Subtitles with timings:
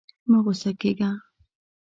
[0.29, 1.09] مه غوسه کېږه!